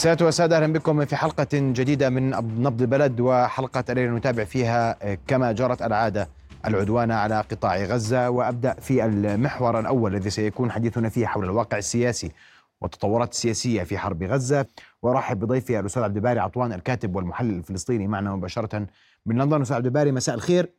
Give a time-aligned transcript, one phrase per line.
[0.00, 2.30] سادة وسادة أهلا بكم في حلقة جديدة من
[2.62, 6.28] نبض البلد وحلقة الليلة نتابع فيها كما جرت العادة
[6.66, 8.30] العدوان على قطاع غزة.
[8.30, 12.32] وأبدأ في المحور الأول الذي سيكون حديثنا فيه حول الواقع السياسي
[12.80, 14.66] والتطورات السياسية في حرب غزة.
[15.02, 18.86] وأرحب بضيفي الأستاذ عبد الباري عطوان الكاتب والمحلل الفلسطيني معنا مباشرة
[19.26, 19.60] من لندن.
[19.60, 20.70] أستاذ عبد الباري مساء الخير.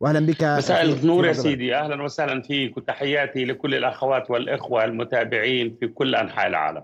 [0.00, 0.44] واهلا بك.
[0.44, 1.76] مساء النور يا سيدي.
[1.76, 6.82] أهلا وسهلا فيك وتحياتي لكل الأخوات والإخوة المتابعين في كل أنحاء العالم.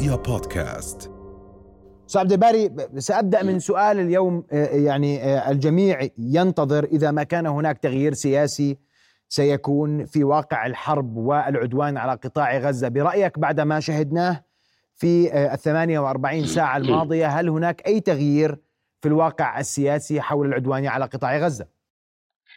[0.00, 1.10] رؤيا بودكاست.
[2.06, 8.12] أستاذ عبد الباري سأبدأ من سؤال اليوم يعني الجميع ينتظر إذا ما كان هناك تغيير
[8.12, 8.78] سياسي
[9.28, 12.88] سيكون في واقع الحرب والعدوان على قطاع غزة.
[12.88, 14.44] برأيك بعد ما شهدناه
[14.94, 18.58] في الثمانية وأربعين ساعة الماضية هل هناك أي تغيير
[19.00, 21.66] في الواقع السياسي حول العدوان على قطاع غزة؟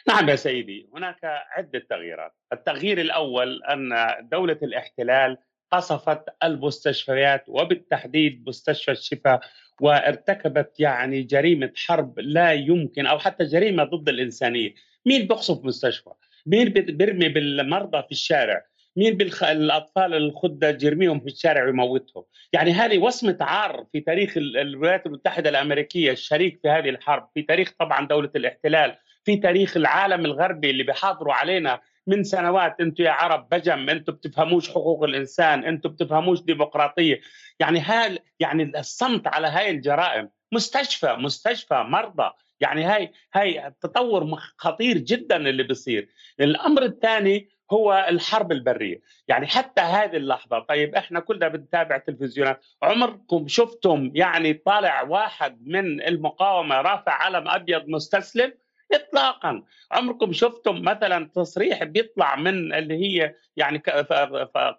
[0.07, 1.19] نعم يا سيدي هناك
[1.57, 2.31] عدة تغييرات.
[2.53, 3.89] التغيير الأول أن
[4.31, 5.37] دولة الاحتلال
[5.73, 9.39] قصفت المستشفيات وبالتحديد مستشفى الشفاء
[9.81, 14.73] وارتكبت يعني جريمة حرب لا يمكن أو حتى جريمة ضد الإنسانية.
[15.05, 16.09] مين بيقصف مستشفى؟
[16.45, 19.43] مين بيرمي بالمرضى في الشارع؟ مين بالخ...
[19.43, 26.11] الأطفال الخدة يرميهم في الشارع ويموتهم؟ يعني هذه وصمه عار في تاريخ الولايات المتحدة الأمريكية
[26.11, 28.95] الشريك في هذه الحرب في تاريخ طبعا دولة الاحتلال
[29.25, 34.69] في تاريخ العالم الغربي اللي بيحاضروا علينا من سنوات أنتم يا عرب بجم أنتم بتفهموش
[34.69, 37.21] حقوق الإنسان أنتم بتفهموش ديمقراطية.
[37.59, 42.31] يعني هال يعني الصمت على هاي الجرائم مستشفى مستشفى مرضى.
[42.59, 46.09] يعني هاي هاي تطور خطير جدا اللي بيصير.
[46.39, 49.01] الأمر الثاني هو الحرب البرية.
[49.27, 52.65] يعني حتى هذه اللحظة طيب إحنا كلنا بنتابع تلفزيونات.
[52.83, 58.53] عمركم شفتم يعني طالع واحد من المقاومة رافع علم أبيض مستسلم؟
[58.93, 59.63] اطلاقا.
[59.91, 63.79] عمركم شفتم مثلا تصريح بيطلع من اللي هي يعني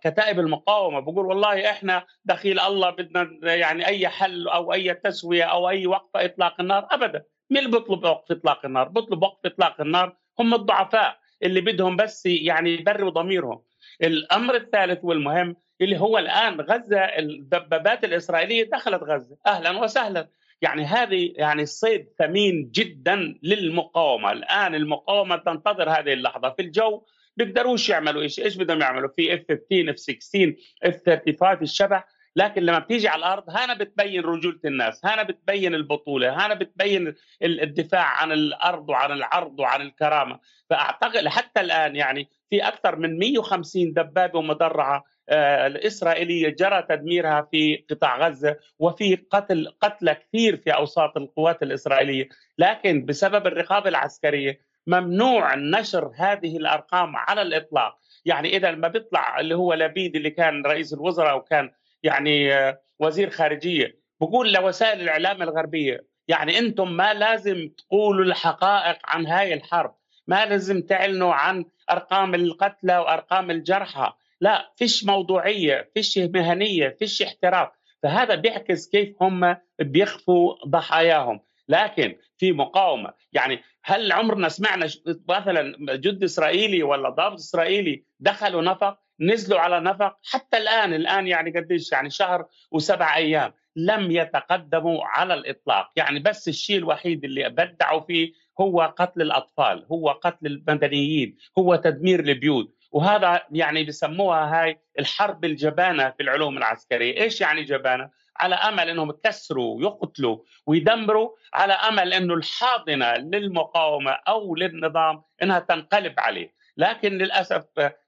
[0.02, 5.68] كتائب المقاومة بقول والله إحنا دخيل الله بدنا يعني أي حل أو أي تسوية أو
[5.68, 7.22] أي وقف إطلاق النار ابدا.
[7.50, 12.26] مين اللي بيطلب وقف إطلاق النار؟ بيطلب وقف إطلاق النار هم الضعفاء اللي بدهم بس
[12.26, 13.62] يعني يبرروا ضميرهم.
[14.02, 19.36] الأمر الثالث والمهم اللي هو الآن غزة الدبابات الإسرائيلية دخلت غزة.
[19.46, 20.28] أهلا وسهلا.
[20.64, 24.32] يعني هذه يعني صيد ثمين جدا للمقاومة.
[24.32, 26.50] الآن المقاومة تنتظر هذه اللحظة.
[26.50, 27.02] في الجو
[27.36, 32.08] بيقدروش يعملوا إيش؟ إيش بدهم يعملوا؟ في F 15 F 16 F 35 الشبح.
[32.36, 38.04] لكن لما بتيجي على الأرض هنا بتبين رجولة الناس هنا بتبين البطولة هنا بتبين الدفاع
[38.04, 40.40] عن الأرض وعن العرض وعن الكرامة.
[40.70, 48.28] فأعتقد حتى الآن يعني في أكثر من 150 دبابة ومدرعة الإسرائيلية جرى تدميرها في قطاع
[48.28, 52.28] غزة وفي قتل قتلى كثير في أوساط القوات الإسرائيلية.
[52.58, 57.98] لكن بسبب الرقابة العسكرية ممنوع نشر هذه الأرقام على الإطلاق.
[58.24, 61.70] يعني إذا ما بيطلع اللي هو لبيد اللي كان رئيس الوزراء وكان
[62.04, 62.50] يعني
[62.98, 63.98] وزير خارجية.
[64.20, 69.94] بقول لوسائل الإعلام الغربية يعني أنتم ما لازم تقولوا الحقائق عن هاي الحرب.
[70.26, 74.12] ما لازم تعلنوا عن أرقام القتلى وأرقام الجرحى.
[74.40, 77.68] لا فيش موضوعية فيش مهنية فيش احتراف
[78.02, 81.40] فهذا بيعكس كيف هم بيخفوا ضحاياهم.
[81.68, 84.88] لكن في مقاومة يعني هل عمرنا سمعنا
[85.28, 90.16] مثلا جند إسرائيلي ولا ضابط إسرائيلي دخلوا نفق؟ نزلوا على نفق.
[90.30, 95.90] حتى الآن الآن يعني قديش يعني شهر وسبع أيام لم يتقدموا على الإطلاق.
[95.96, 102.20] يعني بس الشيء الوحيد اللي بدعوا فيه هو قتل الأطفال هو قتل المدنيين هو تدمير
[102.20, 102.74] البيوت.
[102.92, 107.22] وهذا يعني بسموها هاي الحرب الجبانة في العلوم العسكرية.
[107.22, 114.56] إيش يعني جبانة؟ على أمل إنهم يكسروا ويقتلوا ويدمروا على أمل إنه الحاضنة للمقاومة أو
[114.56, 116.54] للنظام إنها تنقلب عليه.
[116.76, 117.64] لكن للأسف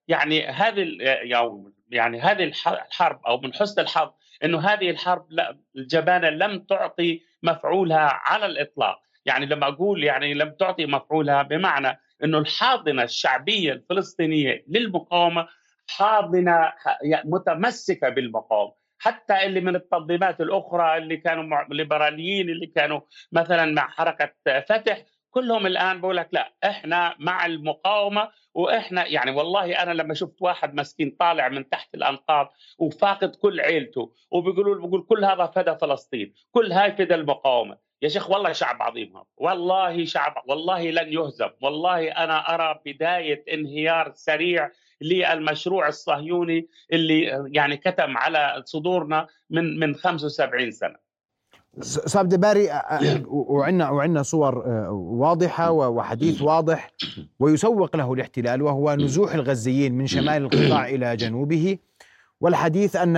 [0.08, 0.86] يعني هذه
[1.90, 4.10] يعني هذه الحرب أو من حسن الحظ
[4.44, 5.26] إنه هذه الحرب
[5.76, 9.00] الجبانة لم تعطي مفعولها على الإطلاق.
[9.24, 15.48] يعني لما أقول يعني لم تعطي مفعولها بمعنى إنه الحاضنة الشعبية الفلسطينية للمقاومة
[15.88, 16.72] حاضنة
[17.24, 18.72] متمسكة بالمقاومة.
[18.98, 23.00] حتى اللي من التنظيمات الأخرى اللي كانوا ليبراليين اللي كانوا
[23.32, 25.02] مثلا مع حركة فتح
[25.36, 30.74] كلهم الآن بقول لك لا إحنا مع المقاومة وإحنا يعني والله أنا لما شفت واحد
[30.74, 36.72] مسكين طالع من تحت الأنقاض وفاقد كل عيلته وبيقولوا بيقول كل هذا فدى فلسطين كل
[36.72, 37.76] هاي فدى المقاومة.
[38.02, 43.44] يا شيخ والله شعب عظيم هذا والله شعب والله لن يهزم والله أنا أرى بداية
[43.52, 47.22] انهيار سريع للمشروع الصهيوني اللي
[47.52, 51.05] يعني كتم على صدورنا من من 75 سنة.
[51.80, 52.68] صاحب دباري
[53.26, 54.58] وعندنا وعندنا صور
[54.92, 56.90] واضحة وحديث واضح
[57.40, 61.78] ويسوق له الاحتلال وهو نزوح الغزيين من شمال القطاع إلى جنوبه.
[62.40, 63.16] والحديث أن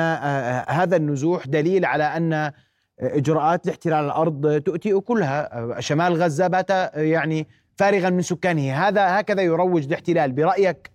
[0.68, 2.52] هذا النزوح دليل على أن
[3.00, 8.88] إجراءات لاحتلال الأرض تؤتي اكلها شمال غزة بات يعني فارغا من سكانه.
[8.88, 10.32] هذا هكذا يروج الاحتلال.
[10.32, 10.90] برأيك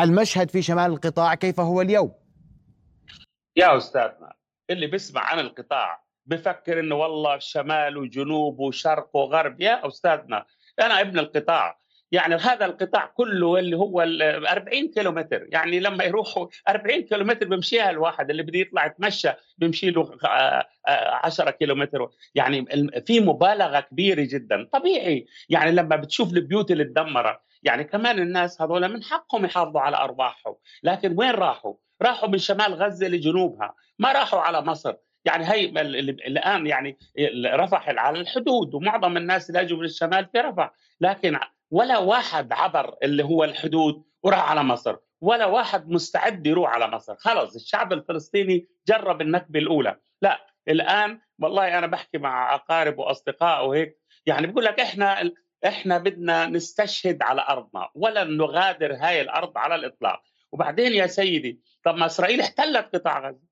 [0.00, 2.12] المشهد في شمال القطاع كيف هو اليوم؟
[3.56, 4.32] يا استاذنا
[4.70, 9.60] اللي بيسمع عن القطاع بفكر إنه والله شمال وجنوب وشرق وغرب.
[9.60, 10.44] يا أستاذنا
[10.80, 11.78] أنا ابن القطاع.
[12.12, 15.46] يعني هذا القطاع كله اللي هو 40 كيلومتر.
[15.48, 19.28] يعني لما يروحوا 40 كيلومتر بيمشيها الواحد اللي بده يطلع يتمشى
[19.58, 20.18] بيمشي له
[20.86, 22.08] 10 كيلومتر.
[22.34, 22.66] يعني
[23.06, 24.68] في مبالغة كبيرة جدا.
[24.72, 25.26] طبيعي.
[25.48, 30.54] يعني لما بتشوف البيوت اللي تدمرت يعني كمان الناس هذول من حقهم يحافظوا على أرواحهم.
[30.82, 33.74] لكن وين راحوا؟ راحوا من شمال غزة لجنوبها.
[33.98, 34.94] ما راحوا على مصر.
[35.26, 35.64] يعني هي
[36.26, 36.98] الآن يعني
[37.46, 41.38] رفح على الحدود ومعظم الناس اللي اجوا من الشمال في رفح لكن
[41.70, 47.14] ولا واحد عبر اللي هو الحدود وراح على مصر ولا واحد مستعد يروح على مصر.
[47.16, 49.96] خلص الشعب الفلسطيني جرب النكبة الأولى.
[50.22, 55.30] لا الآن والله أنا بحكي مع أقارب وأصدقاء وهيك يعني بقول لك إحنا
[55.66, 60.22] إحنا بدنا نستشهد على أرضنا ولا نغادر هاي الأرض على الإطلاق.
[60.52, 63.46] وبعدين يا سيدي طب ما إسرائيل احتلت قطاع غزة.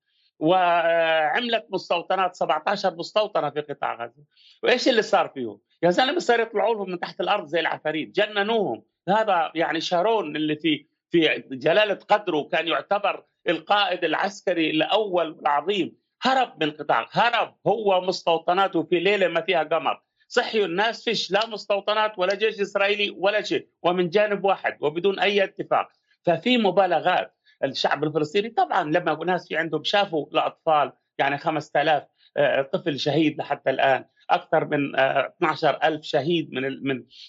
[0.44, 4.25] وعملت مستوطنات 17 مستوطنة في قطاع غزة.
[4.62, 8.82] وإيش اللي صار فيهم؟ يا زلمة صار يطلعوا لهم من تحت الأرض زي العفاريت جننوهم.
[9.08, 15.96] هذا يعني شارون اللي في في جلالة قدره كان يعتبر القائد العسكري الأول والعظيم.
[16.23, 17.55] هرب من قطاع هرب.
[17.67, 20.02] هو مستوطناته في ليلة ما فيها قمر.
[20.29, 25.44] صحيوا الناس فيش لا مستوطنات ولا جيش إسرائيلي ولا شيء ومن جانب واحد وبدون أي
[25.44, 25.88] اتفاق.
[26.23, 27.35] ففي مبالغات.
[27.64, 28.49] الشعب الفلسطيني.
[28.49, 32.02] طبعا لما ناس في عندهم شافوا الأطفال يعني 5000
[32.37, 34.05] آه، طفل شهيد لحتى الآن.
[34.31, 36.82] أكثر من 12 آه، شهيد من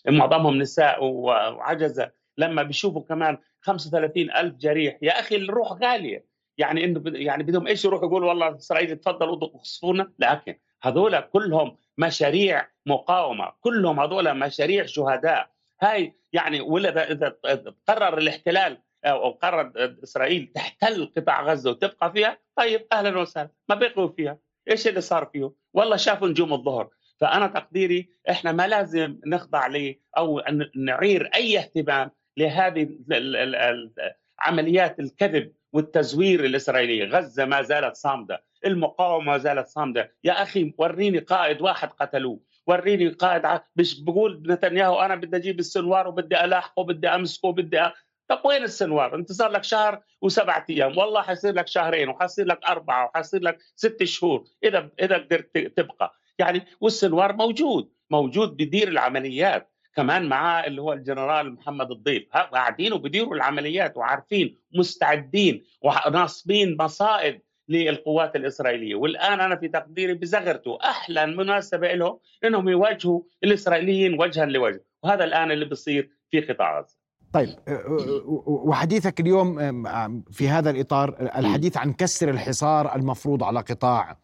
[0.05, 2.11] من معظمهم نساء وعجزة.
[2.37, 6.25] لما بيشوفوا كمان 35 ألف جريح يا أخي الروح غالية.
[6.57, 12.67] يعني إنه يعني بدهم إيش يروحوا يقولوا والله إسرائيل تفضلوا اخصفونا لكن هذول كلهم مشاريع
[12.85, 13.51] مقاومة.
[13.61, 15.49] كلهم هذول مشاريع شهداء.
[15.81, 17.35] هاي يعني ولا اذا
[17.87, 19.71] قرر الاحتلال أو قرر
[20.03, 24.37] إسرائيل تحتل قطاع غزة وتبقى فيها طيب أهلا وسهلا ما بقوا فيها.
[24.71, 26.89] إيش اللي صار فيه والله شافوا نجوم الظهر.
[27.19, 30.41] فأنا تقديري إحنا ما لازم نخضع ل أو
[30.75, 32.89] نعير أي اهتمام لهذه
[34.39, 40.11] عمليات الكذب والتزوير الاسرائيلي غزة ما زالت صامدة المقاومة ما زالت صامدة.
[40.23, 46.07] يا أخي وريني قائد واحد قتلوه وريني قائد مش بقول نتنياهو أنا بدي أجيب السنوار
[46.07, 47.81] وبدي ألاحقه وبدي أمسكه وبدي.
[48.27, 52.65] طب وين السنوار؟ انت صار لك شهر وسبعة أيام، والله حيصير لك شهرين وحيصير لك
[52.65, 59.71] أربعة وحيصير لك ست شهور إذا إذا قدرت تبقى، يعني والسنوار موجود، موجود بدير العمليات،
[59.95, 68.35] كمان معاه اللي هو الجنرال محمد الضيف، قاعدين وبديروا العمليات وعارفين مستعدين وناصبين مصائد للقوات
[68.35, 75.23] الإسرائيلية، والآن أنا في تقديري بزغرته أحلى مناسبه لهم إنهم يواجهوا الإسرائيليين وجها لوجه، وهذا
[75.23, 77.04] الآن اللي بيصير في قطاع غزة.
[77.35, 77.49] طيب
[78.45, 79.55] وحديثك اليوم
[80.31, 84.17] في هذا الإطار الحديث عن كسر الحصار المفروض على قطاع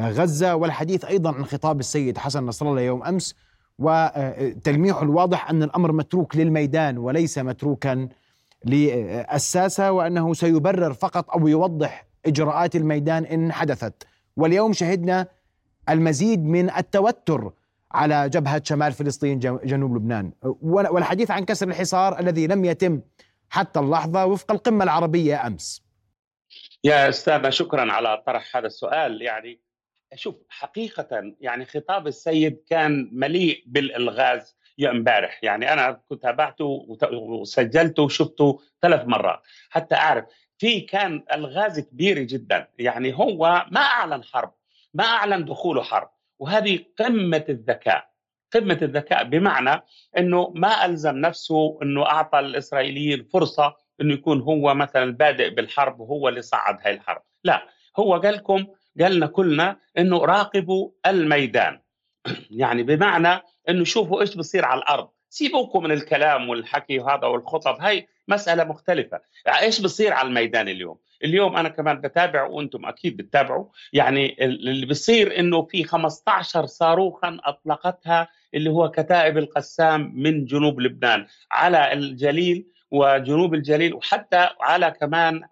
[0.00, 3.34] غزة والحديث أيضا عن خطاب السيد حسن نصر الله يوم أمس
[3.78, 8.08] وتلميحه الواضح أن الأمر متروك للميدان وليس متروكا
[8.64, 14.06] للساسة وأنه سيبرر فقط أو يوضح إجراءات الميدان إن حدثت.
[14.36, 15.26] واليوم شهدنا
[15.88, 17.52] المزيد من التوتر
[17.92, 20.32] على جبهة شمال فلسطين جنوب لبنان.
[20.62, 23.00] والحديث عن كسر الحصار الذي لم يتم
[23.50, 25.82] حتى اللحظة وفق القمة العربية أمس.
[26.84, 29.22] يا أستاذ شكرا على طرح هذا السؤال.
[29.22, 29.60] يعني
[30.14, 35.44] شوف حقيقة يعني خطاب السيد كان مليء بالإلغاز يا امبارح.
[35.44, 39.42] يعني أنا كنت تابعته وسجلته وشفته ثلاث مرات.
[39.70, 40.24] حتى أعرف
[40.58, 42.68] في كان إلغاز كبير جدا.
[42.78, 44.52] يعني هو ما أعلن حرب
[44.94, 46.10] ما أعلن دخوله حرب.
[46.40, 48.10] وهذه قمة الذكاء.
[48.52, 49.82] قمة الذكاء بمعنى
[50.18, 56.28] إنه ما ألزم نفسه إنه أعطى الإسرائيليين فرصه إنه يكون هو مثلا بادئ بالحرب وهو
[56.28, 57.22] اللي صعد هاي الحرب.
[57.44, 57.62] لا
[57.98, 58.66] هو قال لكم
[59.00, 61.80] قال لنا كلنا إنه راقبوا الميدان.
[62.50, 65.08] يعني بمعنى إنه شوفوا إيش بصير على الأرض.
[65.30, 69.20] سيبوكم من الكلام والحكي وهذا والخطب هاي مسألة مختلفة.
[69.62, 73.66] إيش بصير على الميدان اليوم؟ اليوم أنا كمان بتابع وأنتم أكيد بتتابعوا.
[73.92, 81.26] يعني اللي بصير إنه في 15 صاروخا أطلقتها اللي هو كتائب القسام من جنوب لبنان.
[81.50, 85.42] على الجليل وجنوب الجليل وحتى على كمان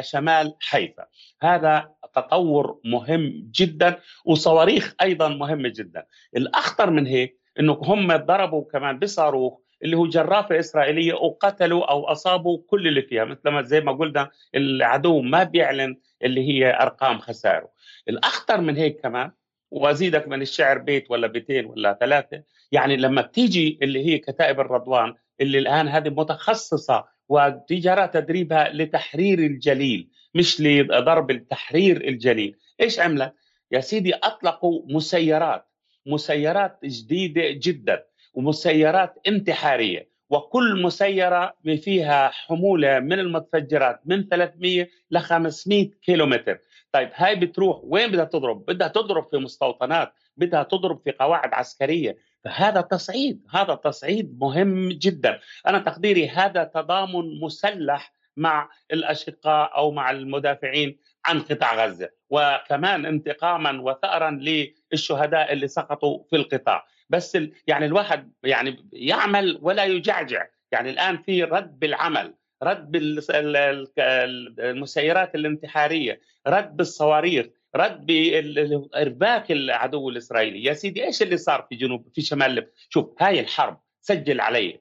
[0.00, 1.06] شمال حيفا.
[1.42, 6.06] هذا تطور مهم جدا وصواريخ أيضا مهمة جدا.
[6.36, 12.58] الأخطر من هيك إنه هم ضربوا كمان بصاروخ اللي هو جرافة إسرائيلية وقتلوا أو أصابوا
[12.66, 17.70] كل اللي فيها مثل ما زي ما قلنا العدو ما بيعلن اللي هي أرقام خسائره
[18.08, 19.30] الأخطر من هيك كمان
[19.70, 25.14] وأزيدك من الشعر بيت ولا بيتين ولا ثلاثة يعني لما بتيجي اللي هي كتائب الرضوان
[25.40, 32.56] اللي الآن هذه متخصصة وتجارة تدريبها لتحرير الجليل مش لضرب التحرير الجليل.
[32.80, 33.34] إيش عملت؟
[33.72, 35.66] يا سيدي أطلقوا مسيرات.
[36.06, 45.90] مسيرات جديدة جدا ومسيرات انتحارية وكل مسيرة فيها حمولة من المتفجرات من 300 ل 500
[46.02, 46.58] كيلومتر.
[46.92, 52.16] طيب هاي بتروح وين بدها تضرب؟ بدها تضرب في مستوطنات بدها تضرب في قواعد عسكرية.
[52.44, 55.40] فهذا تصعيد هذا تصعيد مهم جدا.
[55.66, 60.98] أنا تقديري هذا تضامن مسلح مع الأشقاء أو مع المدافعين.
[61.28, 64.30] عن قطاع غزة وكمان انتقاما وثأرا
[64.92, 66.86] للشهداء اللي سقطوا في القطاع.
[67.10, 70.46] بس يعني الواحد يعني يعمل ولا يجعجع.
[70.72, 72.90] يعني الآن في رد بالعمل رد
[73.96, 80.64] بالمسيرات الانتحارية رد بالصواريخ رد بإرباك العدو الإسرائيلي.
[80.64, 84.80] يا سيدي إيش اللي صار في جنوب في شمال شوف هاي الحرب سجل علي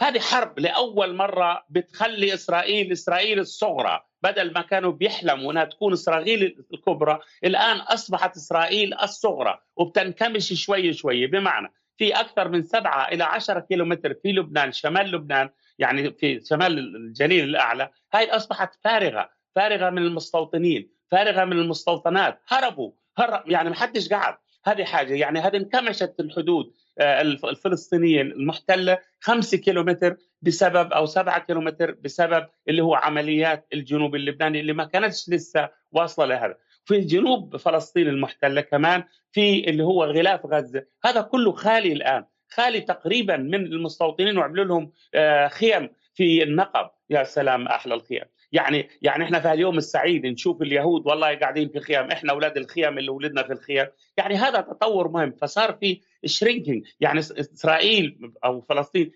[0.00, 6.64] هذه حرب لأول مرة بتخلي إسرائيل إسرائيل الصغرى بدل ما كانوا بيحلموا إنها تكون إسرائيل
[6.74, 11.26] الكبرى الآن أصبحت إسرائيل الصغرى وبتنكمش شوي شوي.
[11.26, 16.96] بمعنى في أكثر من سبعة إلى عشرة كيلومتر في لبنان شمال لبنان يعني في شمال
[16.96, 22.40] الجليل الأعلى هاي أصبحت فارغة فارغة من المستوطنين فارغة من المستوطنات.
[22.48, 28.98] هربوا هرب يعني ما حدش قعد هذه حاجة يعني هذه انكمشت الحدود آه، الفلسطينيه المحتلة
[29.20, 35.28] خمسة كيلومتر بسبب أو سبعة كيلومتر بسبب اللي هو عمليات الجنوب اللبناني اللي ما كانتش
[35.28, 36.56] لسه واصلة لهذا.
[36.84, 42.24] في جنوب فلسطين المحتلة كمان في اللي هو غلاف غزة هذا كله خالي الآن.
[42.48, 46.90] خالي تقريبا من المستوطنين وعملوا لهم آه، خيم في النقب.
[47.10, 51.80] يا سلام أحلى الخيم يعني يعني إحنا في اليوم السعيد نشوف اليهود والله قاعدين في
[51.80, 53.88] خيام إحنا أولاد الخيام اللي ولدنا في الخيام.
[54.16, 59.12] يعني هذا تطور مهم فصار في شرينكينج يعني إسرائيل أو فلسطين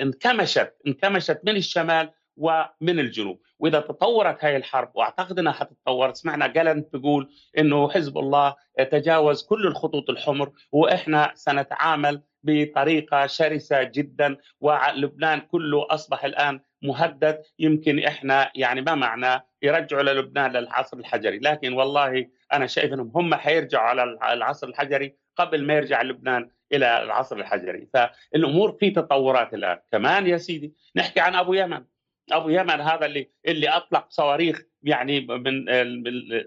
[0.00, 3.40] انكمشت انكمشت من الشمال ومن الجنوب.
[3.58, 8.54] وإذا تطورت هاي الحرب وأعتقد إنها حتتطور سمعنا جالنت بيقول إنه حزب الله
[8.90, 18.04] تجاوز كل الخطوط الحمر وإحنا سنتعامل بطريقة شرسة جدا ولبنان كله أصبح الآن مهدد يمكن
[18.04, 21.38] إحنا يعني ما معنى يرجعوا للبنان للعصر الحجري.
[21.38, 27.02] لكن والله أنا شايف إنهم هم حيرجعوا على العصر الحجري قبل ما يرجع لبنان إلى
[27.02, 27.88] العصر الحجري.
[27.94, 29.78] فالأمور في تطورات الآن.
[29.92, 31.84] كمان يا سيدي نحكي عن أبو يمن.
[32.32, 35.64] أبو يمن هذا اللي اللي أطلق صواريخ يعني من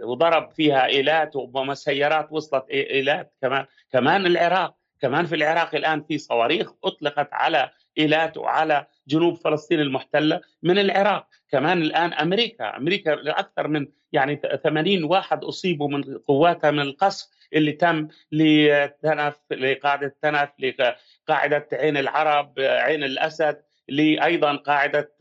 [0.03, 3.33] وضرب فيها إيلات ومسيرات وصلت إيلات.
[3.41, 4.75] كمان كمان العراق.
[5.01, 7.71] كمان في العراق الآن في صواريخ أطلقت على
[8.01, 11.27] ايلات وعلى جنوب فلسطين المحتلة من العراق.
[11.51, 17.71] كمان الآن أمريكا أمريكا أكثر من يعني 80 واحد أصيبوا من قواتها من القصف اللي
[17.71, 25.11] تم لتنف لقاعدة تنف لقاعدة عين العرب عين الأسد لايضا قاعدة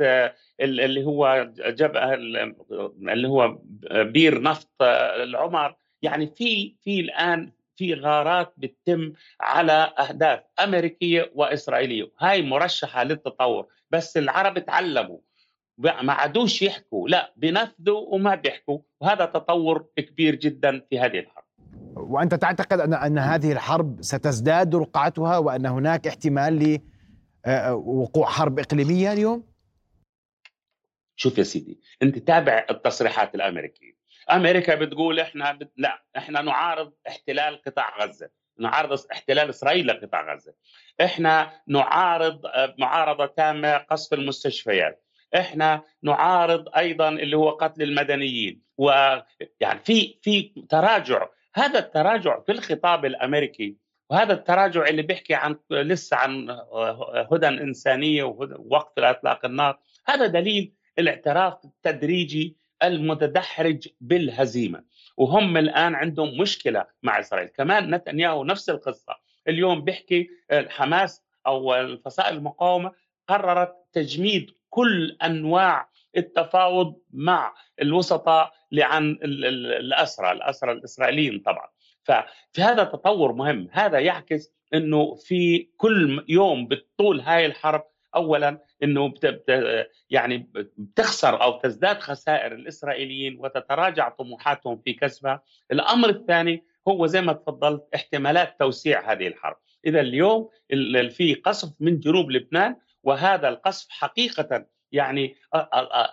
[0.61, 1.97] اللي هو جب
[3.09, 3.59] اللي هو
[3.93, 5.75] بير نفط العمر.
[6.03, 12.11] يعني في في الآن في غارات بتتم على أهداف أمريكية وإسرائيلية.
[12.19, 13.67] هاي مرشحة للتطور.
[13.91, 15.19] بس العرب تعلموا.
[15.79, 17.09] ما عادوش يحكوا.
[17.09, 18.79] لا بنفذوا وما بيحكوا.
[19.01, 21.45] وهذا تطور كبير جدا في هذه الحرب.
[21.97, 26.81] وأنت تعتقد ان أن هذه الحرب ستزداد رقعتها وأن هناك احتمال
[27.47, 29.45] لوقوع حرب إقليمية اليوم؟
[31.17, 33.90] شوف يا سيدي أنت تابع التصريحات الأمريكية.
[34.37, 35.73] أمريكا بتقول إحنا بت...
[35.77, 38.31] لا إحنا نعارض احتلال قطاع غزة.
[38.59, 40.55] نعارض احتلال إسرائيل لقطاع غزة.
[41.01, 42.41] إحنا نعارض
[42.79, 45.05] معارضة تامة قصف المستشفيات.
[45.37, 48.63] إحنا نعارض أيضا اللي هو قتل المدنيين.
[48.79, 51.29] ويعني في في تراجع.
[51.55, 53.77] هذا التراجع في الخطاب الأمريكي
[54.11, 56.51] وهذا التراجع اللي بيحكي عن لسه عن
[57.33, 64.85] هدى إنسانية ووقف اطلاق النار هذا دليل الاعتراف التدريجي المتدحرج بالهزيمة.
[65.17, 67.49] وهم الآن عندهم مشكلة مع إسرائيل.
[67.49, 69.15] كمان نتنياهو نفس القصة.
[69.49, 72.93] اليوم بيحكي حماس أو الفصائل المقاومة
[73.29, 81.69] قررت تجميد كل أنواع التفاوض مع الوسطاء عن الأسرى الأسرى الإسرائيليين طبعا.
[82.03, 83.69] ففي هذا تطور مهم.
[83.73, 87.85] هذا يعكس إنه في كل يوم بطول هاي الحرب
[88.15, 89.15] اولا إنه
[90.11, 97.33] يعني بتخسر أو تزداد خسائر الإسرائيليين وتتراجع طموحاتهم في كسبها، الأمر الثاني هو زي ما
[97.33, 99.57] تفضلت احتمالات توسيع هذه الحرب،
[99.87, 100.49] إذا اليوم
[101.11, 105.37] في قصف من جنوب لبنان وهذا القصف حقيقة يعني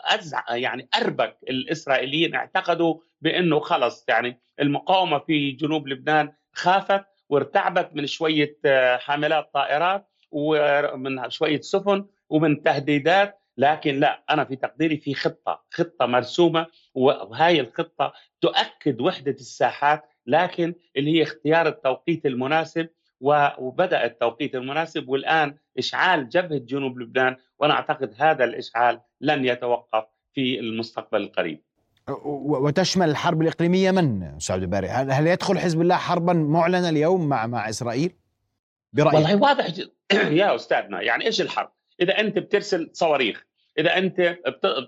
[0.05, 4.05] أزع يعني أربك الإسرائيليين اعتقدوا بإنه خلص.
[4.09, 8.57] يعني المقاومة في جنوب لبنان خافت وارتعبت من شوية
[8.97, 16.05] حاملات طائرات ومن شوية سفن ومن تهديدات لكن لا أنا في تقديري في خطة خطة
[16.05, 22.89] مرسومة وهي الخطة تؤكد وحدة الساحات لكن اللي هي اختيار التوقيت المناسب
[23.21, 30.03] وبدأ التوقيت المناسب والآن إشعال جبهة جنوب لبنان وأنا أعتقد هذا الإشعال لن يتوقف
[30.33, 31.61] في المستقبل القريب.
[32.35, 37.69] وتشمل الحرب الإقليمية من سعود الباري؟ هل يدخل حزب الله حربا معلنة اليوم مع مع
[37.69, 38.11] إسرائيل؟
[39.03, 39.67] برأيك؟ والله واضح
[40.41, 43.45] يا أستاذنا يعني إيش الحرب؟ إذا أنت بترسل صواريخ،
[43.79, 44.37] إذا أنت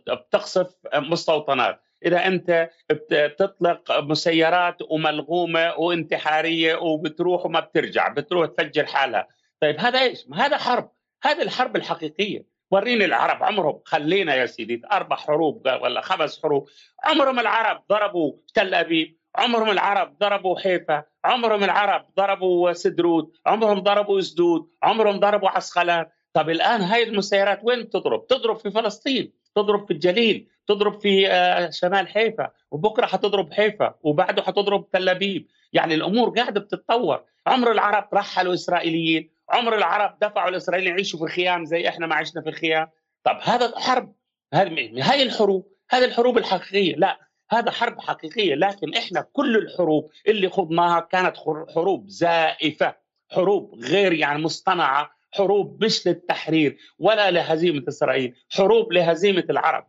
[0.07, 9.27] بتقصف مستوطنات، إذا أنت بتطلق مسيرات وملغومة وانتحارية وبتروح وما بترجع بتروح تفجر حالها.
[9.61, 10.91] طيب هذا إيش؟ هذا حرب.
[11.23, 12.45] هذه الحرب الحقيقية.
[12.71, 13.81] وريني العرب عمرهم.
[13.85, 16.69] خلينا يا سيدي أربع حروب ولا خمس حروب.
[17.03, 19.18] عمرهم العرب ضربوا تل أبيب.
[19.35, 26.05] عمرهم العرب ضربوا حيفا عمرهم العرب ضربوا سدرود عمرهم ضربوا اسدود عمرهم ضربوا عسقلان.
[26.33, 31.69] طب الآن هاي المسيرات وين بتضرب تضرب في فلسطين تضرب في الجليل تضرب في آه،
[31.69, 35.47] شمال حيفا وبكرة حتضرب حيفا وبعده حتضرب تل أبيب.
[35.73, 37.23] يعني الأمور قاعدة بتتطور.
[37.47, 42.41] عمر العرب رحلوا إسرائيليين عمر العرب دفعوا الإسرائيليين يعيشوا في خيام زي إحنا ما عشنا
[42.41, 42.87] في خيام.
[43.23, 44.13] طب هذا حرب
[44.53, 46.95] هذه هاي الحروب هذه الحروب الحقيقية.
[46.95, 51.37] لا هذا حرب حقيقية لكن إحنا كل الحروب اللي خضناها كانت
[51.75, 52.95] حروب زائفة
[53.31, 59.87] حروب غير يعني مصطنعة حروب مش للتحرير ولا لهزيمة إسرائيل حروب لهزيمة العرب.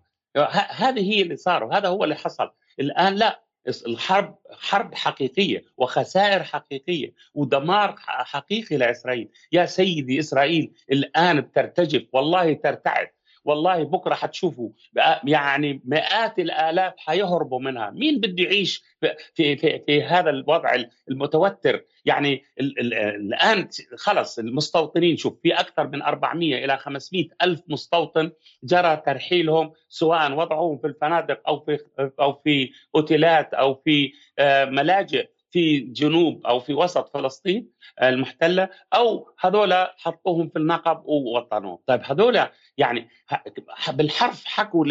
[0.71, 2.51] هذه هي اللي صار وهذا هو اللي حصل.
[2.81, 3.43] الآن لا
[3.87, 9.29] الحرب حرب حقيقية وخسائر حقيقية ودمار حقيقي لإسرائيل.
[9.53, 13.09] يا سيدي إسرائيل الآن بترتجف والله ترتعد.
[13.45, 14.71] والله بكرة حتشوفوا
[15.25, 17.91] يعني مئات الآلاف حيهربوا منها.
[17.91, 20.77] مين بده يعيش في في في هذا الوضع
[21.11, 28.31] المتوتر؟ يعني الآن خلص المستوطنين شوف في أكثر من 400 إلى 500 ألف مستوطن
[28.65, 31.79] جرى ترحيلهم سواء وضعهم في الفنادق أو في
[32.21, 35.29] أو في أوتيلات أو في آه، ملاجئ.
[35.51, 37.69] في جنوب أو في وسط فلسطين
[38.03, 43.09] المحتلة أو هذول حطوهم في النقب ووطنوهم، طيب هذول يعني
[43.89, 44.85] بالحرف حكوا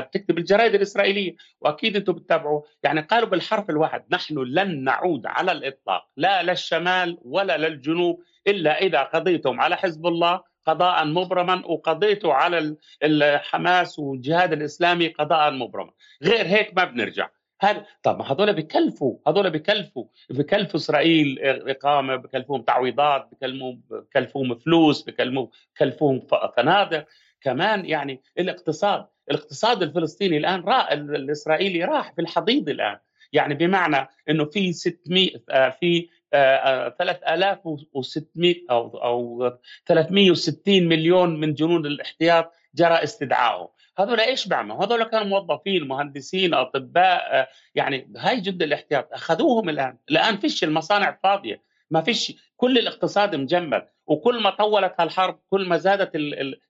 [0.00, 2.62] تكتب الجرائد الإسرائيلية؟ وأكيد أنتم بتتابعوا.
[2.82, 9.02] يعني قالوا بالحرف الواحد نحن لن نعود على الإطلاق لا للشمال ولا للجنوب إلا إذا
[9.02, 15.90] قضيتم على حزب الله قضاء مبرما وقضيتوا على الحماس والجهاد الإسلامي قضاء مبرما.
[16.22, 17.28] غير هيك ما بنرجع.
[17.60, 25.02] هذا طب ما هذول بكلفوا هذول بكلفوا بكلفوا إسرائيل إقامة بكلفوهم تعويضات بكلفوهم بكلفوهم فلوس
[25.02, 27.06] بكلفوهم بكلفوهم فنادق.
[27.40, 32.98] كمان يعني الاقتصاد الاقتصاد الفلسطيني الآن راح الإسرائيلي راح في الحضيض الآن.
[33.32, 36.08] يعني بمعنى إنه في 600 آه، في
[36.98, 39.52] 3600 آه، آه، أو أو
[39.86, 47.40] 360 مليون من جنود الاحتياط جرى استدعائهم هذول إيش بيعملوا؟ هذول كانوا موظفين مهندسين أطباء
[47.40, 49.12] آه، يعني هاي جد الاحتياط.
[49.12, 49.98] أخذوهم الآن.
[50.10, 52.32] الآن فيش المصانع فاضيه ما فيش.
[52.56, 53.86] كل الاقتصاد مجمد.
[54.06, 56.10] وكل ما طولت هالحرب كل ما زادت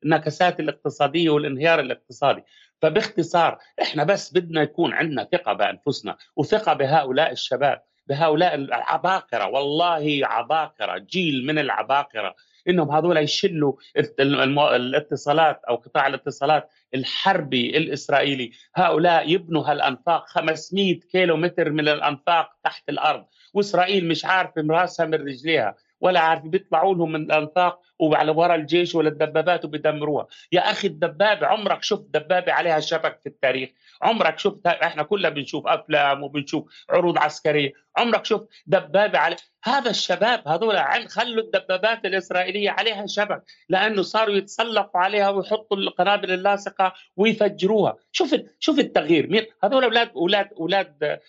[0.04, 2.42] النكسات الاقتصادية والانهيار الاقتصادي.
[2.82, 6.16] فباختصار إحنا بس بدنا يكون عندنا ثقة بأنفسنا.
[6.36, 9.46] وثقة بهؤلاء الشباب بهؤلاء العباقرة.
[9.46, 12.34] والله عباقرة جيل من العباقرة.
[12.68, 13.72] إنهم هذول يشلوا
[14.76, 18.50] الاتصالات أو قطاع الاتصالات الحربي الإسرائيلي.
[18.74, 23.24] هؤلاء يبنوا هالأنفاق 500 كيلو متر من الأنفاق تحت الأرض.
[23.54, 25.74] وإسرائيل مش عارفة راسها من رجليها.
[26.00, 30.26] ولا عارفه بيطلعوا لهم من الأنفاق وعلى ورا الجيش ولا الدبابات وبيدمروها.
[30.52, 33.70] يا أخي الدبابة عمرك شفت دبابة عليها شبك في التاريخ؟
[34.02, 37.72] عمرك شفت؟ إحنا كلنا بنشوف أفلام وبنشوف عروض عسكرية.
[37.96, 40.78] عمرك شفت دبابة على هذا الشباب هذول
[41.08, 47.96] خلوا الدبابات الإسرائيلية عليها شبك لأنه صاروا يتسلقوا عليها ويحطوا القنابل اللاصقة ويفجروها.
[48.12, 49.26] شوف شوف التغيير.
[49.26, 51.20] مين؟ هذول أولاد أولاد أولاد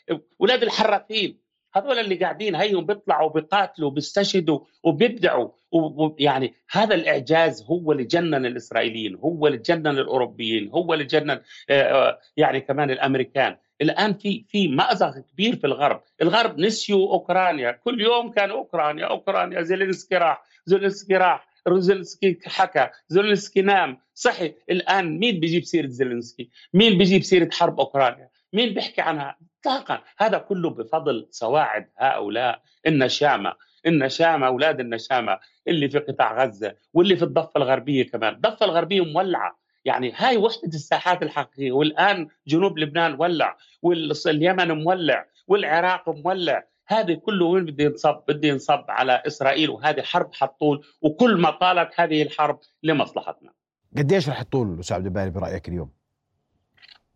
[0.41, 1.46] أولاد الحراثين
[1.77, 9.15] هذول اللي قاعدين هيهم بيطلعوا بيقاتلوا بيستشهدوا وبيبدعوا ويعني هذا الإعجاز هو اللي جنن الإسرائيليين
[9.15, 13.57] هو اللي جنن الأوروبيين هو اللي جنن آه، آه، يعني كمان الأمريكان.
[13.81, 16.01] الآن في في مأزق كبير في الغرب.
[16.21, 17.71] الغرب نسيوا أوكرانيا.
[17.71, 23.97] كل يوم كان أوكرانيا أوكرانيا زيلينسكي راح زيلينسكي راح زيلينسكي حكى زيلينسكي نام.
[24.13, 30.03] صحي الآن مين بيجيب سيرة زيلينسكي؟ مين بيجيب سيرة حرب أوكرانيا؟ مين بيحكي عنها؟ اطلاقا
[30.17, 32.61] هذا كله بفضل سواعد هؤلاء.
[32.87, 33.53] النشامه
[33.85, 38.33] النشامه أولاد النشامه اللي في قطاع غزة واللي في الضفة الغربية كمان.
[38.33, 39.59] الضفة الغربية مولعة.
[39.85, 41.71] يعني هاي وحدة الساحات الحقيقية.
[41.71, 46.63] والآن جنوب لبنان ولع واليمن مولع والعراق مولع.
[46.87, 51.99] هذه كله وين بده ينصب؟ بده ينصب على إسرائيل وهذه حرب حطول وكل ما طالت
[51.99, 53.53] هذه الحرب لمصلحتنا.
[53.97, 55.91] قديش رح تطول أستاذ عبد الباري برأيك اليوم؟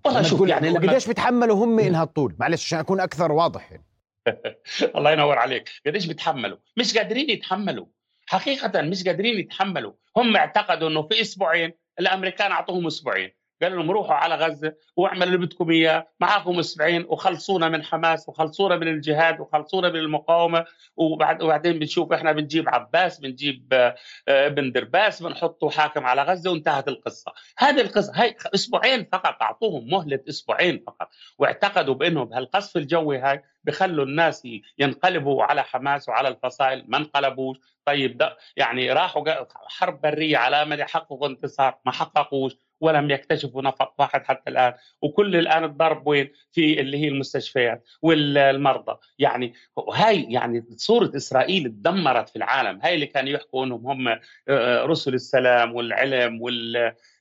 [0.05, 3.85] والله شوف يعني لما قديش بيتحملوا هم إنها تطول؟ معلش عشان أكون أكثر واضح يعني.
[4.95, 5.69] الله ينور عليك.
[5.85, 7.85] قديش بيتحملوا مش قادرين يتحملوا.
[8.25, 9.93] حقيقة مش قادرين يتحملوا.
[10.17, 13.31] هم اعتقدوا إنه في أسبوعين الأمريكان أعطوهم أسبوعين.
[13.63, 16.07] قال لهم روحوا على غزة واعملوا اللي بدكم إياه.
[16.19, 20.65] معاكم أسبوعين وخلصونا من حماس وخلصونا من الجهاد وخلصونا من المقاومة.
[20.97, 23.95] وبعد وبعدين بنشوف إحنا بنجيب عباس بنجيب آه،
[24.27, 27.33] ابن درباس بنحطه حاكم على غزة وانتهت القصة.
[27.57, 31.09] هذه القصة هاي إسبوعين فقط أعطوهم مهلة إسبوعين فقط.
[31.37, 34.47] واعتقدوا بانه بهالقصف الجوي هاي بخلوا الناس
[34.77, 36.85] ينقلبوا على حماس وعلى الفصائل.
[36.87, 37.57] ما انقلبوش.
[37.85, 39.23] طيب ده يعني راحوا
[39.67, 42.55] حرب برية على امل يحققوا انتصار ما حققوش.
[42.81, 44.73] ولم يكتشفوا نفق واحد حتى الآن.
[45.01, 48.97] وكل الآن الضرب وين؟ في اللي هي المستشفيات والمرضى.
[49.19, 49.53] يعني
[49.93, 52.79] هاي يعني صورة إسرائيل تدمرت في العالم.
[52.83, 56.41] هاي اللي كانوا يحكوا إنهم هم آه، آه، رسل السلام والعلم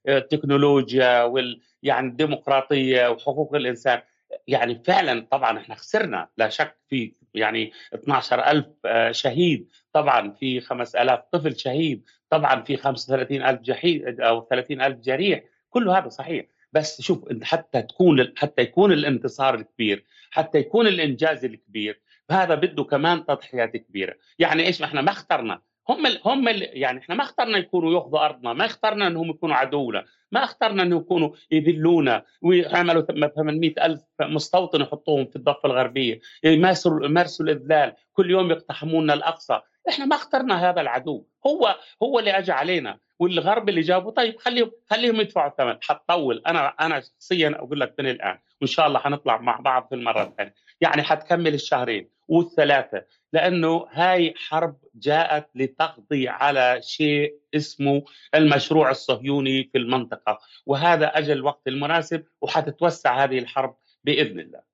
[0.07, 4.03] والتكنولوجيا وال يعني الديمقراطية وحقوق الإنسان.
[4.49, 6.29] يعني فعلا طبعا إحنا خسرنا.
[6.37, 9.69] لا شك في يعني 12000 آه، شهيد.
[9.93, 12.05] طبعا في 5000 طفل شهيد.
[12.31, 15.41] طبعا في 35000 جحيد أو 30000 جريح.
[15.71, 16.47] كل هذا صحيح.
[16.73, 23.27] بس شوف حتى تكون حتى يكون الانتصار الكبير حتى يكون الإنجاز الكبير هذا بده كمان
[23.27, 24.15] تضحيات كبيرة.
[24.39, 25.61] يعني إيش؟ إحنا ما اخترنا.
[25.89, 29.57] هم ال هم ال يعني إحنا ما اخترنا يكونوا ياخذوا أرضنا ما اخترنا إنهم يكونوا
[29.57, 37.05] عدونا ما اخترنا انه يكونوا يذلونا ويعملوا 800 ألف مستوطن يحطوهم في الضفة الغربية يمارسوا
[37.05, 39.61] يمارسوا الإذلال كل يوم يقتحمون الأقصى.
[39.89, 41.25] إحنا ما اخترنا هذا العدو.
[41.47, 45.77] هو هو اللي اجى علينا والغرب اللي جابه طيب خليهم خليهم يدفعوا الثمن.
[45.83, 46.43] حتطول.
[46.47, 50.23] أنا أنا شخصيا أقول لك من الآن وإن شاء الله حنطلع مع بعض في المرة
[50.23, 50.55] الثانية.
[50.81, 58.03] يعني حتكمل الشهرين والثلاثة لأنه هاي حرب جاءت لتقضي على شيء اسمه
[58.35, 60.39] المشروع الصهيوني في المنطقة.
[60.67, 64.70] وهذا أجل الوقت المناسب وحتتوسع هذه الحرب بإذن الله.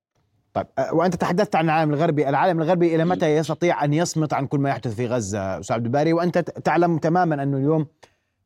[0.57, 4.59] طيب وأنت تحدثت عن العالم الغربي، العالم الغربي إلى متى يستطيع أن يصمت عن كل
[4.59, 7.87] ما يحدث في غزة أستاذ عبد الباري؟ وأنت تعلم تماما أنه اليوم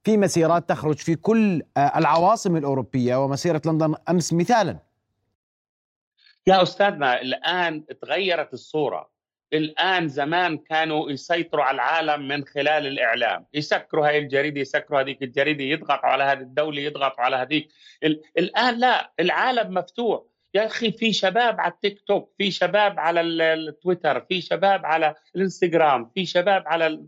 [0.04, 4.78] في مسيرات تخرج في كل العواصم الأوروبية ومسيرة لندن أمس مثالا.
[6.46, 9.10] يا أستاذنا الآن تغيرت الصورة،
[9.52, 15.64] الآن زمان كانوا يسيطروا على العالم من خلال الإعلام، يسكروا هاي الجريدة، يسكروا هذيك الجريدة،
[15.64, 17.68] يضغطوا على هذه الدولة، يضغطوا على هذيك،
[18.38, 20.22] الآن لا، العالم مفتوح،
[20.54, 26.10] يا أخي في شباب على التيك توك في شباب على التويتر في شباب على الإنستغرام
[26.14, 27.04] في شباب على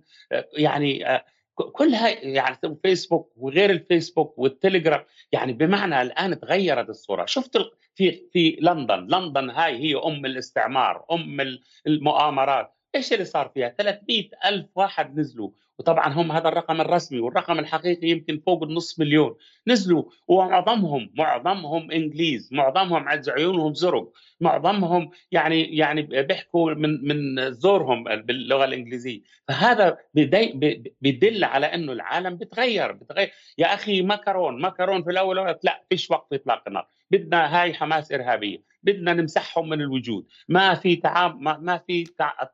[0.59, 1.25] يعني آه،
[1.55, 5.05] كلها يعني فيسبوك وغير الفيسبوك والتليجرام.
[5.33, 7.27] يعني بمعنى الآن تغيرت الصورة.
[7.27, 7.59] شفت
[7.95, 12.75] في في لندن لندن هاي هي أم الاستعمار أم المؤامرات.
[12.95, 15.51] إيش اللي صار فيها؟ 300 ألف واحد نزلوا.
[15.79, 19.37] وطبعا هم هذا الرقم الرسمي والرقم الحقيقي يمكن فوق النصف مليون.
[19.67, 24.13] نزلوا ومعظمهم معظمهم إنجليز معظمهم عز عيونهم زرق.
[24.41, 29.21] معظمهم يعني يعني بيحكوا من من زورهم باللغة الإنجليزية.
[29.49, 29.99] فهذا
[31.01, 33.31] بيدل على إنه العالم بتغير بتغير.
[33.59, 36.89] يا أخي ماكرون ماكرون في الأول لا فيش وقت إطلاق النار.
[37.11, 38.72] بدنا هاي حماس إرهابية.
[38.83, 40.27] بدنا نمسحهم من الوجود.
[40.49, 42.05] ما في تعام ما في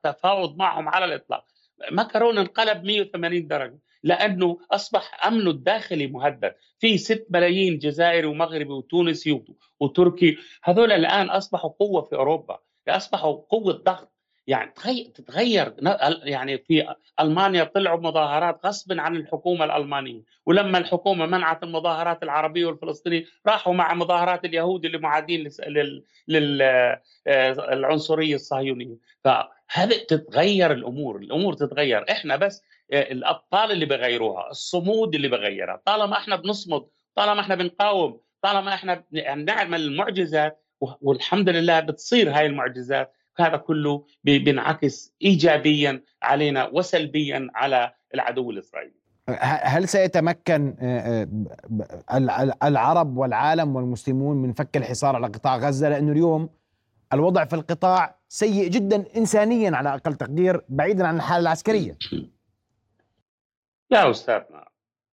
[0.03, 1.45] تفاوض معهم على الإطلاق.
[1.93, 6.55] ماكرون انقلب 180 درجة لأنه أصبح امنه الداخلي مهدد.
[6.79, 9.43] في 6 ملايين جزائري ومغربي وتونسي
[9.81, 14.18] وتركي هذول الآن أصبحوا قوة في أوروبا أصبحوا قوة ضغط.
[14.49, 14.73] يعني
[15.15, 15.75] تتغير.
[16.23, 20.23] يعني في ألمانيا طلعوا مظاهرات غصبا عن الحكومة الألمانية.
[20.47, 25.49] ولما الحكومة منعت المظاهرات العربية والفلسطينية راحوا مع مظاهرات اليهود اللي معادين
[27.27, 28.97] للعنصريه الصهيونية.
[29.25, 31.17] فهذه تتغير الأمور.
[31.17, 32.05] الأمور تتغير.
[32.11, 35.83] إحنا بس آه، الأبطال اللي بغيروها الصمود اللي بغيرها.
[35.85, 43.18] طالما إحنا بنصمد طالما إحنا بنقاوم طالما إحنا بنعمل المعجزات والحمد لله بتصير هاي المعجزات
[43.41, 48.99] هذا كله بينعكس ايجابيا علينا وسلبيا على العدو الإسرائيلي.
[49.63, 51.29] هل سيتمكن آه،
[52.11, 56.51] آه، العرب والعالم والمسلمون من فك الحصار على قطاع غزة؟ لأنه اليوم
[57.13, 61.99] الوضع في القطاع سيء جدا انسانيا على أقل تقدير بعيدا عن الحالة العسكرية.
[63.91, 64.69] يا أستاذنا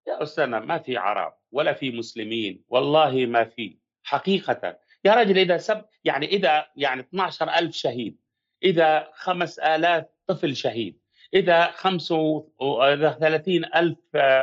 [0.07, 4.77] يا أستاذنا ما في عرب ولا في مسلمين والله ما في حقيقة.
[5.05, 8.17] يا رجل إذا سب يعني إذا يعني 12000 شهيد
[8.63, 10.99] إذا 5000 طفل شهيد
[11.33, 13.99] إذا 35 ألف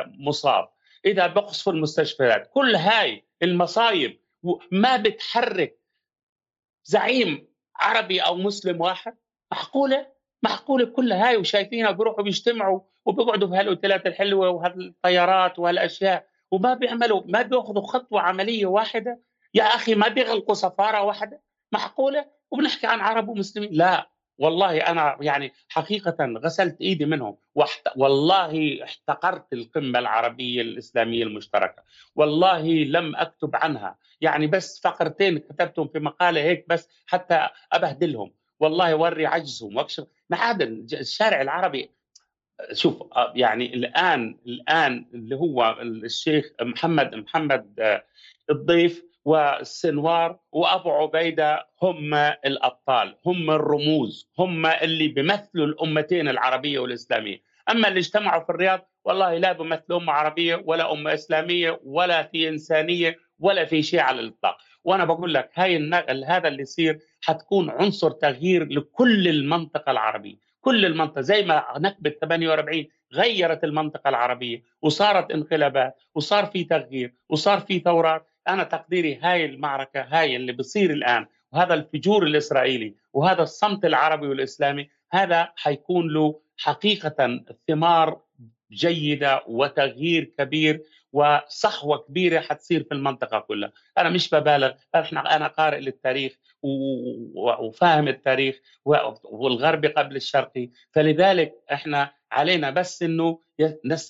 [0.07, 0.69] مصاب
[1.05, 4.19] إذا بقصفوا المستشفيات كل هاي المصايب
[4.71, 5.79] ما بتحرك
[6.83, 9.17] زعيم عربي أو مسلم واحد؟
[9.51, 10.07] معقولة؟
[10.43, 17.41] معقولة كل هاي وشايفينها بيروحوا بيجتمعوا وبيقعدوا في هالأوتيلات الحلوة وهالطيارات وهالأشياء وما بيعملوا ما
[17.41, 19.19] بيأخذوا خطوة عملية واحدة؟
[19.53, 21.41] يا أخي ما بيغلقوا سفارة واحدة؟
[21.73, 23.69] معقولة؟ وبنحكي عن عرب ومسلمين.
[23.73, 27.37] لا والله أنا يعني حقيقة غسلت إيدي منهم.
[27.55, 27.87] وحت...
[27.95, 31.83] والله احتقرت القمة العربية الإسلامية المشتركة.
[32.15, 33.97] والله لم أكتب عنها.
[34.21, 38.33] يعني بس فقرتين كتبتهم في مقالة هيك بس حتى أبهدلهم.
[38.59, 40.05] والله وري عجزهم وأكشف.
[40.29, 41.91] معادن الشارع العربي
[42.73, 43.03] شوف
[43.35, 48.03] يعني الآن الآن اللي هو الشيخ محمد محمد آه،
[48.49, 57.41] الضيف والسنوار وأبو عبيدة هم الأبطال هم الرموز هم اللي بيمثلوا الأمتين العربية والإسلامية.
[57.69, 62.49] أما اللي اجتمعوا في الرياض والله لا بيمثلوا أمة عربية ولا أمة إسلامية ولا في
[62.49, 64.57] إنسانية ولا في شيء على الإطلاق.
[64.83, 70.35] وأنا بقول لك هاي النقل هذا اللي يصير حتكون عنصر تغيير لكل المنطقة العربية.
[70.61, 77.59] كل المنطقة زي ما نكبة 48 غيرت المنطقة العربية وصارت انقلابات وصار في تغيير وصار
[77.59, 83.85] في ثورات أنا تقديري هاي المعركة هاي اللي بصير الآن وهذا الفجور الإسرائيلي وهذا الصمت
[83.85, 88.21] العربي والإسلامي هذا حيكون له حقيقة ثمار
[88.71, 95.79] جيدة وتغيير كبير وصحوة كبيرة حتصير في المنطقة كلها، أنا مش ببالغ، إحنا أنا قارئ
[95.79, 96.37] للتاريخ
[97.59, 98.59] وفاهم التاريخ
[99.23, 103.39] والغربي قبل الشرقي، فلذلك إحنا علينا بس إنه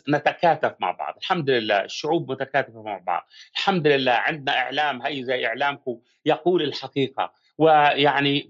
[0.10, 5.46] نتكاتف مع بعض، الحمد لله الشعوب متكاتفة مع بعض، الحمد لله عندنا إعلام هي زي
[5.48, 7.44] اعلامكم يقول الحقيقة.
[7.58, 8.50] ويعني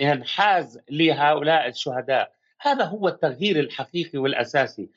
[0.00, 2.32] ينحاز لهؤلاء الشهداء.
[2.60, 4.88] هذا هو التغيير الحقيقي والأساسي.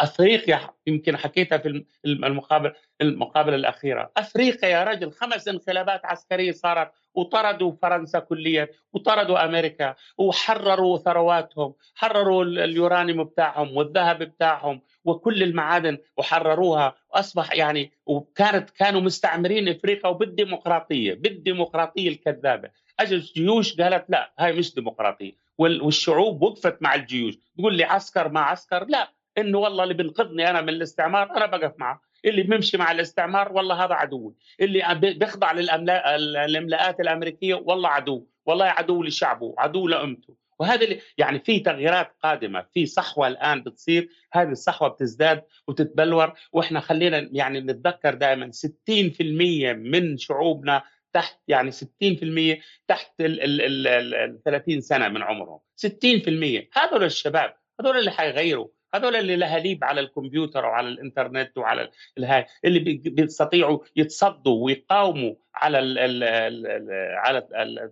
[0.00, 4.12] أفريقيا يمكن حكيتها في المقابل المقابلة الأخيرة.
[4.16, 12.44] أفريقيا يا رجل خمس انقلابات عسكرية صارت وطردوا فرنسا كليا وطردوا أمريكا وحرروا ثرواتهم حرروا
[12.44, 16.94] اليورانيوم بتاعهم والذهب بتاعهم وكل المعادن وحرروها.
[17.14, 22.70] وأصبح يعني وكانت كانوا مستعمرين إفريقيا وبالديمقراطية بالديمقراطية الكذابة.
[23.00, 25.32] اجت جيوش قالت لا هاي مش ديمقراطية.
[25.58, 27.34] والشعوب وقفت مع الجيوش.
[27.58, 29.10] تقول لي عسكر مع عسكر؟ لا.
[29.38, 32.00] إنه والله اللي بينقذني أنا من الاستعمار أنا بقف معه.
[32.24, 38.26] اللي بيمشي مع الاستعمار والله هذا عدوي اللي بيخضع للأملاءات الأمريكية والله عدو.
[38.46, 40.36] والله عدو لشعبه عدو لأمته.
[40.58, 44.08] وهذا اللي يعني في تغييرات قادمة في صحوة الآن بتصير.
[44.32, 46.32] هذه الصحوة بتزداد وتتبلور.
[46.52, 55.08] وإحنا خلينا يعني نتذكر دائما 60% من شعوبنا تحت يعني 60% تحت ال 30 سنة
[55.08, 55.60] من عمرهم.
[55.76, 58.68] 60% هذول الشباب هذول اللي حيغيروا.
[58.94, 65.98] هذول اللي لهاليب على الكمبيوتر وعلى الإنترنت وعلى الهاي اللي بيستطيعوا يتصدوا ويقاوموا على ال
[65.98, 67.46] ال ال على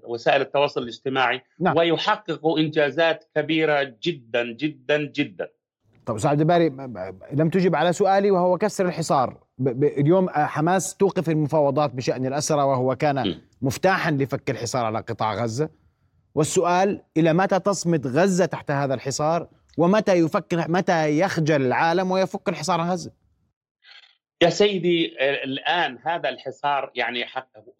[0.04, 1.76] وسائل التواصل الاجتماعي نعم.
[1.76, 5.48] ويحققوا إنجازات كبيرة جدا جدا جدا.
[6.06, 6.68] طب أستاذ عبد الباري
[7.32, 9.40] لم تجب على سؤالي وهو كسر الحصار.
[9.82, 15.68] اليوم حماس توقف المفاوضات بشأن الاسرى وهو كان مفتاحا لفك الحصار على قطاع غزة.
[16.34, 22.80] والسؤال إلى متى تصمد غزة تحت هذا الحصار؟ ومتى يفك متى يخجل العالم ويفك الحصار
[22.80, 23.12] غزه
[24.42, 27.24] يا سيدي الآن هذا الحصار يعني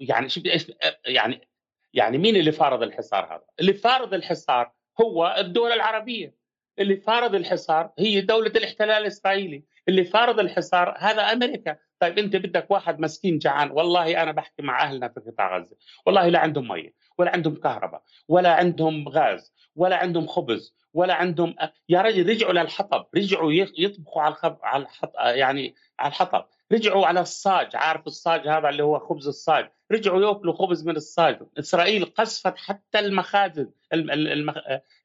[0.00, 0.72] يعني شوف إيش
[1.06, 1.48] يعني
[1.94, 6.38] يعني مين اللي فارض الحصار هذا؟ اللي فارض الحصار هو الدول العربية.
[6.78, 9.64] اللي فارض الحصار هي دولة الاحتلال الإسرائيلي.
[9.88, 11.76] اللي فارض الحصار هذا أمريكا.
[12.00, 15.76] طيب أنت بدك واحد مسكين جعان والله أنا بحكي مع أهلنا في قطاع غزة.
[16.06, 21.55] والله لا عندهم مية ولا عندهم كهرباء ولا عندهم غاز ولا عندهم خبز ولا عندهم
[21.88, 24.57] يا رجل رجعوا للحطب رجعوا يطبخوا على الخب...
[24.62, 25.12] على الحط...
[25.16, 30.55] يعني على الحطب رجعوا على الصاج عارف الصاج هذا اللي هو خبز الصاج رجعوا يأكلوا
[30.55, 31.38] خبز من الصاج.
[31.59, 33.70] إسرائيل قصفت حتى المخازن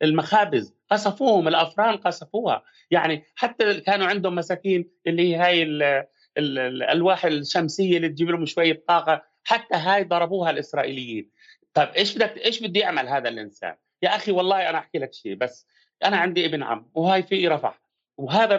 [0.03, 2.63] المخابز قصفوهم الأفران قصفوها.
[2.91, 5.63] يعني حتى كانوا عندهم مساكين اللي هي
[6.37, 11.29] الألواح الشمسية اللي تجيب لهم شوية طاقة حتى هاي ضربوها الإسرائيليين.
[11.73, 15.35] طيب إيش بدك إيش بده يعمل هذا الإنسان؟ يا أخي والله أنا أحكي لك شيء
[15.35, 15.67] بس
[16.05, 17.81] أنا عندي ابن عم وهاي في رفح
[18.17, 18.55] وهذا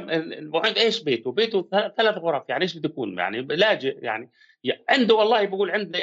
[0.54, 4.30] وعند إيش بيته؟ بيته ثلاث غرف يعني إيش بده يكون؟ يعني لاجئ يعني
[4.88, 6.02] عنده والله بقول عندي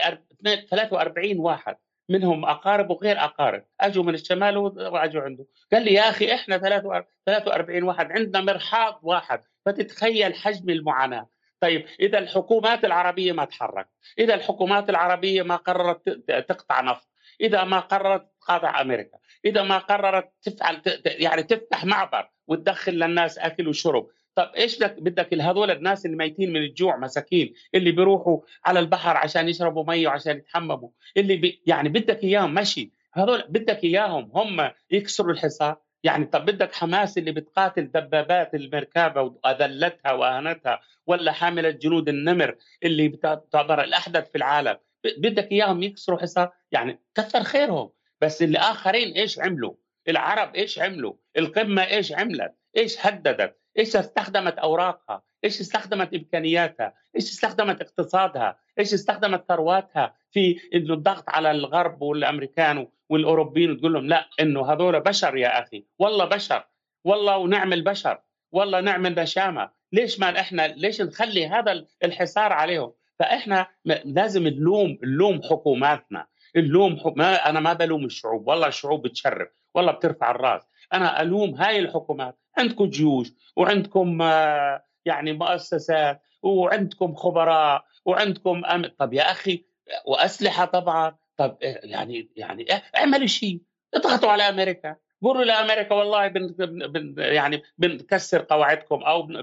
[0.70, 1.78] 43 واحد
[2.10, 5.46] منهم أقارب وغير أقارب أجوا من الشمال وأجوا عنده.
[5.74, 11.28] قال لي يا أخي إحنا 43 واحد عندنا مرحاض واحد فتتخيل حجم المعاناة.
[11.60, 13.88] طيب إذا الحكومات العربية ما تحرك
[14.20, 16.10] إذا الحكومات العربية ما قررت
[16.50, 17.08] تقطع نفط
[17.42, 19.18] إذا ما قررت تقاطع أمريكا.
[19.46, 24.08] إذا ما قررت تفعل يعني تفتح معبر وتدخل للناس أكل وشرب.
[24.36, 29.18] طب إيش بدك؟ بدك هذول الناس اللي ميتين من الجوع مساكين اللي بيروحوا على البحر
[29.18, 30.90] عشان يشربوا مي وعشان يتحمموا.
[31.18, 32.92] اللي بي يعني بدك إياهم مشي.
[33.14, 35.78] هذول بدك إياهم هم يكسروا الحصار.
[36.04, 43.10] يعني طب بدك حماس اللي بتقاتل دبابات المركبة وأذلتها وأهانتها ولا حاملة جنود النمر اللي
[43.10, 44.78] تعتبر الأحدث في العالم.
[45.18, 46.52] بدك إياهم يكسروا حصار.
[46.72, 47.90] يعني كثر خيرهم.
[48.22, 49.74] بس الآخرين إيش عملوا؟
[50.08, 57.24] العرب إيش عملوا؟ القمة إيش عملت؟ إيش هددت؟ إيش استخدمت أوراقها؟ إيش استخدمت إمكانياتها؟ إيش
[57.24, 64.30] استخدمت اقتصادها؟ إيش استخدمت ثرواتها؟ في إنه الضغط على الغرب والأمريكان والأوروبيين وتقول لهم لا
[64.40, 65.86] إنه هذول بشر يا أخي.
[66.00, 66.64] والله بشر.
[67.04, 68.20] والله ونعمل بشر.
[68.52, 73.68] والله نعمل نشامه ليش ما إحنا ليش نخلي هذا الحصار عليهم؟ فإحنا
[74.06, 76.28] لازم نلوم نلوم حكوماتنا.
[76.56, 80.62] اللوم ما أنا ما بلوم الشعوب والله الشعوب بتشرف والله بترفع الرأس.
[80.94, 82.38] أنا ألوم هاي الحكومات.
[82.58, 89.66] عندكم جيوش وعندكم آه، يعني مؤسسات وعندكم خبراء وعندكم أمن طب يا أخي
[90.06, 91.16] وأسلحة طبعا.
[91.38, 92.66] طب آه، يعني يعني
[92.98, 93.62] اعملوا شيء
[93.94, 94.96] اضغطوا على أمريكا.
[95.22, 96.48] قولوا لامريكا والله بن
[96.88, 99.42] بن يعني بنكسر قواعدكم أو بن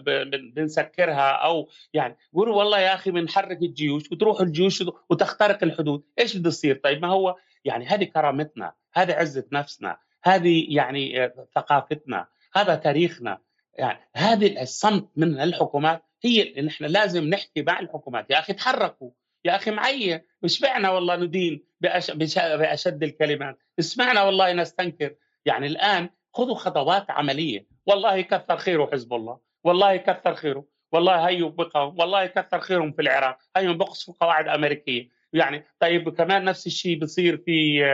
[0.55, 6.49] بنسكرها أو يعني قولوا والله يا أخي بنحرك الجيوش وتروح الجيوش وتخترق الحدود، إيش بده
[6.49, 13.38] يصير؟ طيب ما هو يعني هذه كرامتنا، هذه عزة نفسنا، هذه يعني ثقافتنا، هذا تاريخنا،
[13.75, 19.11] يعني هذه الصمت من الحكومات هي اللي إحنا لازم نحكي مع الحكومات، يا أخي تحركوا،
[19.45, 20.25] يا أخي معي.
[20.43, 25.14] مش معنى والله ندين بأشد الكلمات، اسمعنا والله نستنكر،
[25.48, 27.66] يعني الآن خذوا خطوات عملية.
[27.87, 29.38] والله كثر خيره حزب الله.
[29.64, 30.64] والله كثر خيره.
[30.92, 33.38] والله هيو بقوا والله كثر خيرهم في العراق.
[33.56, 35.08] هيو بقصفوا قواعد أمريكية.
[35.32, 37.84] يعني طيب كمان نفس الشيء بصير في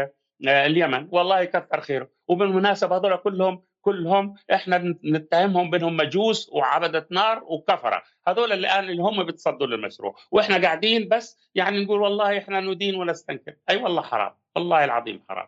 [0.49, 1.09] آه، اليمن.
[1.11, 2.09] والله كثر خيره.
[2.29, 8.03] وبالمناسبة هذول كلهم كلهم إحنا نتهمهم بأنهم مجوس وعبدة نار وكفرة.
[8.29, 10.15] هذول الآن اللي هم بتصدوا للمشروع.
[10.31, 13.55] وإحنا قاعدين بس يعني نقول والله إحنا ندين ونستنكر.
[13.71, 14.33] أي والله حرام.
[14.57, 15.47] والله العظيم حرام.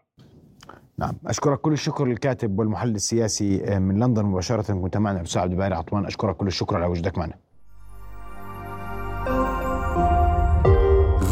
[0.98, 1.14] نعم.
[1.26, 4.24] أشكرك كل الشكر للكاتب والمحلل السياسي آه، من لندن.
[4.24, 7.34] مباشرة كنت معنا الأستاذ عبد الباري عطوان أشكرك كل الشكر على وجودك معنا.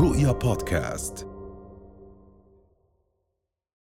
[0.00, 1.33] رؤيا بودكاست.